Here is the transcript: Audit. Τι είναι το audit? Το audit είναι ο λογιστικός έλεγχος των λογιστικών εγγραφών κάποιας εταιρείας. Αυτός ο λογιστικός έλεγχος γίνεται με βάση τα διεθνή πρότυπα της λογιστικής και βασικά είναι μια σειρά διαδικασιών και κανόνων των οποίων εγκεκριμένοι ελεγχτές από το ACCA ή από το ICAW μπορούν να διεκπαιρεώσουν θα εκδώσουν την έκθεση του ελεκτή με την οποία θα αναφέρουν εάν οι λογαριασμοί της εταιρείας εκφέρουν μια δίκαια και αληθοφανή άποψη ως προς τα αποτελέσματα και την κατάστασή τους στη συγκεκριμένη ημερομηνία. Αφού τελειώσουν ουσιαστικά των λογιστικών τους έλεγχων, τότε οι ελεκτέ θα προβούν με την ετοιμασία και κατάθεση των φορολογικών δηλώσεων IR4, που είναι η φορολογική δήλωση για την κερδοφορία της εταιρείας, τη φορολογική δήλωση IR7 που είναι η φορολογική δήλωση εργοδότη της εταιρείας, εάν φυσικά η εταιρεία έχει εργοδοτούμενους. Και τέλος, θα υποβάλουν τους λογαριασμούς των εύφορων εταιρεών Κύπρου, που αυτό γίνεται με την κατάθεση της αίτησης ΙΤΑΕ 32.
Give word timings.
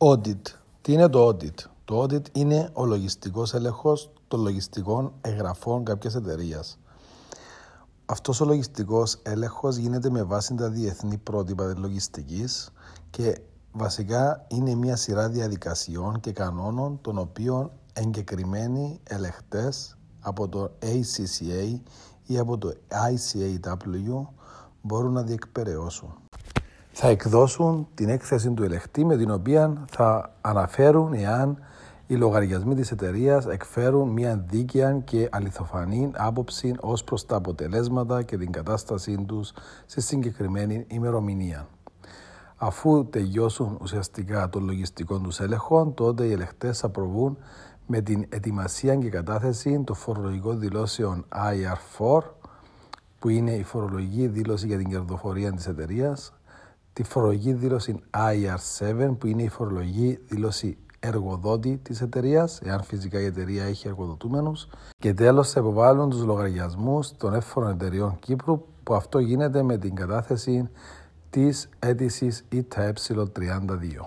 Audit. 0.00 0.40
Τι 0.80 0.92
είναι 0.92 1.08
το 1.08 1.28
audit? 1.28 1.54
Το 1.84 2.02
audit 2.02 2.36
είναι 2.36 2.70
ο 2.72 2.84
λογιστικός 2.84 3.54
έλεγχος 3.54 4.10
των 4.28 4.40
λογιστικών 4.40 5.12
εγγραφών 5.20 5.84
κάποιας 5.84 6.14
εταιρείας. 6.14 6.78
Αυτός 8.06 8.40
ο 8.40 8.44
λογιστικός 8.44 9.18
έλεγχος 9.22 9.76
γίνεται 9.76 10.10
με 10.10 10.22
βάση 10.22 10.54
τα 10.54 10.68
διεθνή 10.68 11.18
πρότυπα 11.18 11.72
της 11.72 11.82
λογιστικής 11.82 12.70
και 13.10 13.40
βασικά 13.72 14.46
είναι 14.48 14.74
μια 14.74 14.96
σειρά 14.96 15.28
διαδικασιών 15.28 16.20
και 16.20 16.32
κανόνων 16.32 16.98
των 17.00 17.18
οποίων 17.18 17.70
εγκεκριμένοι 17.92 19.00
ελεγχτές 19.04 19.96
από 20.20 20.48
το 20.48 20.70
ACCA 20.82 21.80
ή 22.26 22.38
από 22.38 22.58
το 22.58 22.72
ICAW 22.88 24.26
μπορούν 24.82 25.12
να 25.12 25.22
διεκπαιρεώσουν 25.22 26.14
θα 27.00 27.08
εκδώσουν 27.08 27.88
την 27.94 28.08
έκθεση 28.08 28.50
του 28.50 28.62
ελεκτή 28.62 29.04
με 29.04 29.16
την 29.16 29.30
οποία 29.30 29.84
θα 29.90 30.34
αναφέρουν 30.40 31.12
εάν 31.12 31.58
οι 32.06 32.14
λογαριασμοί 32.14 32.74
της 32.74 32.90
εταιρείας 32.90 33.46
εκφέρουν 33.46 34.08
μια 34.08 34.44
δίκαια 34.48 34.92
και 34.92 35.28
αληθοφανή 35.32 36.10
άποψη 36.14 36.74
ως 36.80 37.04
προς 37.04 37.26
τα 37.26 37.36
αποτελέσματα 37.36 38.22
και 38.22 38.36
την 38.36 38.52
κατάστασή 38.52 39.24
τους 39.26 39.52
στη 39.86 40.00
συγκεκριμένη 40.00 40.84
ημερομηνία. 40.88 41.68
Αφού 42.56 43.06
τελειώσουν 43.10 43.78
ουσιαστικά 43.82 44.48
των 44.48 44.64
λογιστικών 44.64 45.22
τους 45.22 45.40
έλεγχων, 45.40 45.94
τότε 45.94 46.24
οι 46.24 46.32
ελεκτέ 46.32 46.72
θα 46.72 46.88
προβούν 46.88 47.38
με 47.86 48.00
την 48.00 48.26
ετοιμασία 48.28 48.96
και 48.96 49.08
κατάθεση 49.08 49.82
των 49.84 49.96
φορολογικών 49.96 50.58
δηλώσεων 50.58 51.24
IR4, 51.34 52.20
που 53.18 53.28
είναι 53.28 53.52
η 53.52 53.62
φορολογική 53.62 54.26
δήλωση 54.26 54.66
για 54.66 54.76
την 54.76 54.88
κερδοφορία 54.88 55.52
της 55.52 55.66
εταιρείας, 55.66 56.32
τη 56.92 57.02
φορολογική 57.02 57.52
δήλωση 57.52 58.00
IR7 58.10 59.16
που 59.18 59.26
είναι 59.26 59.42
η 59.42 59.48
φορολογική 59.48 60.18
δήλωση 60.28 60.78
εργοδότη 61.00 61.80
της 61.82 62.00
εταιρείας, 62.00 62.60
εάν 62.64 62.82
φυσικά 62.82 63.20
η 63.20 63.24
εταιρεία 63.24 63.64
έχει 63.64 63.88
εργοδοτούμενους. 63.88 64.68
Και 64.98 65.14
τέλος, 65.14 65.50
θα 65.50 65.60
υποβάλουν 65.60 66.10
τους 66.10 66.24
λογαριασμούς 66.24 67.16
των 67.16 67.34
εύφορων 67.34 67.70
εταιρεών 67.70 68.18
Κύπρου, 68.18 68.64
που 68.82 68.94
αυτό 68.94 69.18
γίνεται 69.18 69.62
με 69.62 69.78
την 69.78 69.94
κατάθεση 69.94 70.68
της 71.30 71.68
αίτησης 71.78 72.44
ΙΤΑΕ 72.48 72.92
32. 72.92 74.04